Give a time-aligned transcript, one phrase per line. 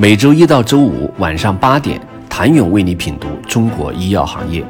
[0.00, 2.00] 每周一到周五晚上八点，
[2.30, 4.64] 谭勇为你品读中国医药行业，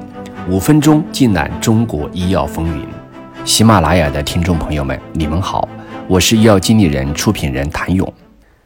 [0.49, 2.83] 五分钟尽览中国医药风云。
[3.45, 5.69] 喜马拉雅的听众朋友们，你们好，
[6.09, 8.11] 我是医药经理人、出品人谭勇。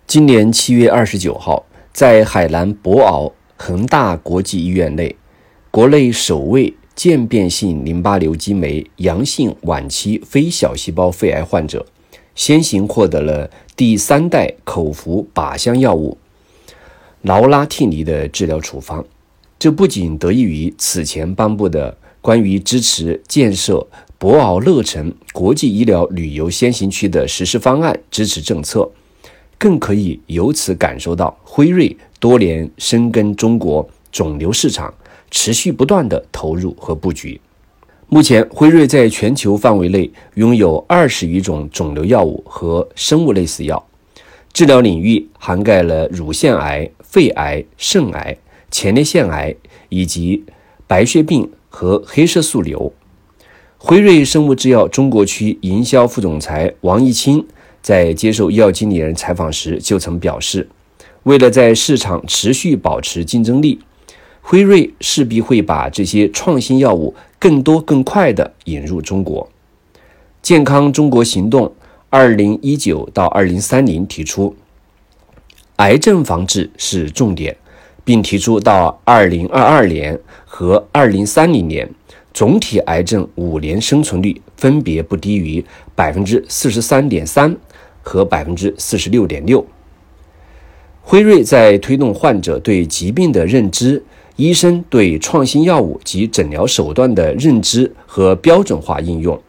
[0.07, 5.17] 今年七月二十九号，在海南博鳌恒大国际医院内，
[5.69, 11.85] 国内首位渐变性淋巴瘤激酶阳性晚期非小细胞肺癌患者，
[12.37, 16.17] 先行获得了第三代口服靶向药物。
[17.23, 19.05] 劳拉替尼的治疗处方，
[19.57, 23.87] 这不仅得益于此前颁布的关于支持建设
[24.19, 28.91] 博鳌乐城国际医疗旅游先行区的实施方案支持政策，
[29.57, 34.93] 更可以由此感受到辉瑞多年深耕中国肿瘤市场、
[35.31, 37.41] 持续不断的投入和布局。
[38.09, 43.87] 目前，辉瑞在全球范围内拥有二十余种肿瘤药物和生物类似药。
[44.53, 48.39] 治疗领域涵盖了乳腺癌、肺癌、肾癌、
[48.71, 49.55] 前列腺癌
[49.91, 50.45] 以及
[50.87, 52.91] 白血病和黑色素瘤。
[53.77, 57.47] 辉瑞生物制药中国区营销副总裁王义清
[57.83, 60.71] 在接受医药经理人采访时就曾表示，
[61.25, 63.81] 为了在市场持续保持竞争力，
[64.41, 69.51] 辉瑞势必会把这些创新药物更多更快地引入中国。
[70.41, 71.75] 健康中国行动。
[72.15, 74.55] 二零一九到二零三零提出，
[75.77, 77.57] 癌症防治是重点，
[78.05, 81.89] 并提出到二零二二年和二零三零年，
[82.33, 85.65] 总体癌症五年生存率分别不低于
[85.95, 87.57] 百分之四十三点三
[88.03, 89.65] 和百分之四十六点六。
[91.01, 94.01] 辉瑞在推动患者对疾病的认知、
[94.37, 99.41] 医生对创新药物及诊疗手段的认知和标准化应用。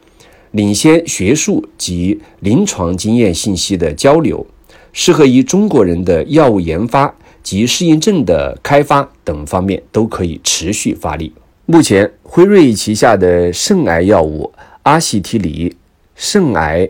[0.51, 4.45] 领先学术及临床经验信息的交流，
[4.93, 7.13] 适合于中国人的药物研发
[7.43, 11.33] 及适应症的开发等方面都可以持续发力。
[11.65, 14.53] 目前，辉瑞旗下的肾癌药物
[14.83, 15.75] 阿西提里、
[16.15, 16.89] 肾癌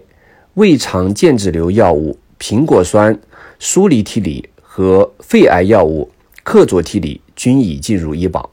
[0.53, 3.19] 胃肠间质瘤药物苹果酸
[3.57, 6.11] 舒利替里和肺癌药物
[6.43, 8.51] 克佐替里均已进入医保。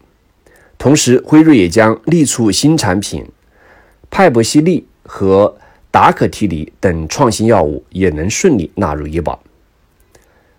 [0.78, 3.26] 同时，辉瑞也将力促新产品
[4.08, 4.86] 派博西利。
[5.12, 5.56] 和
[5.90, 9.42] 达可替尼等创新药物也能顺利纳入医保。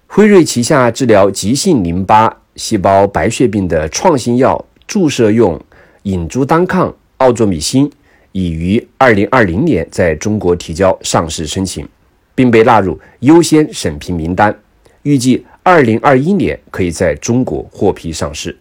[0.07, 5.57] 辉瑞旗下治疗急性淋巴细胞白血病的创新药注射用
[6.03, 7.89] 隐珠单抗奥唑米辛
[8.33, 11.87] 已于二零二零年在中国提交上市申请，
[12.35, 14.53] 并被纳入优先审批名单，
[15.03, 18.57] 预计二零二一年可以在中国获批上市。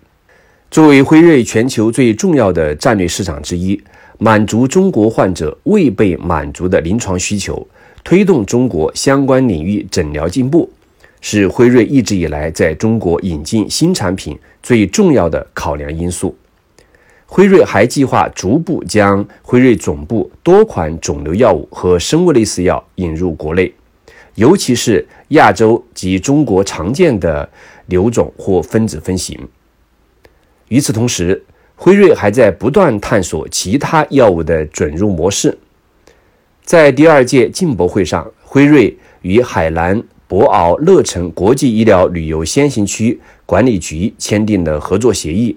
[0.70, 3.82] 作为辉瑞全球最重要的战略市场之一。
[4.22, 7.66] 满足中国患者未被满足的临床需求，
[8.04, 10.70] 推动中国相关领域诊疗进步，
[11.22, 16.36] 是辉瑞一直以来在中国引进新产品最重要的考量因素。
[17.24, 23.72] 辉瑞还计划逐步将辉瑞总部多款肿瘤药物和生物类似药引入国内，
[24.34, 27.48] 尤其是亚洲及中国常见的
[27.86, 29.48] 瘤种或分子分型。
[30.68, 31.42] 与此同时，
[31.82, 35.56] 辉瑞还在不断探索其他药物的准入模式。
[36.62, 45.56] 在第二届进博会上，辉瑞与海南博鳌乐城国际医疗旅游先行区管理局签订了合作协议，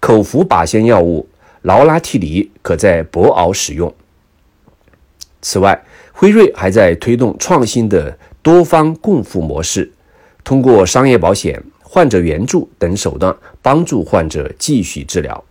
[0.00, 1.28] 口服靶向药物
[1.60, 3.94] 劳拉替尼可在博鳌使用。
[5.42, 9.92] 此外，辉瑞还在推动创新的多方共付模式，
[10.42, 15.44] 通过商业保险、患者援助等手段帮助患者继续治疗。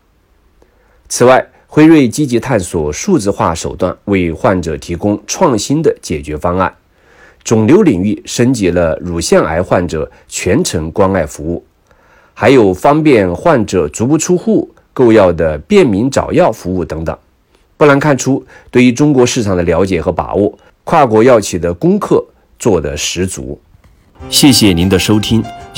[1.09, 6.71] 此外，辉瑞积极探索数字化手段，为患者提供创新的解决方案。
[7.43, 11.65] 肿瘤领域升级了乳腺癌患者全程关爱服务，
[12.35, 17.17] 还有方便患者足不出户购药的便民找药服务等等。
[17.75, 22.23] 不难看出，对于中国市场的了解和把握，跨国药企的功课
[22.59, 23.59] 做得十足。
[24.29, 25.43] 谢谢您的收听。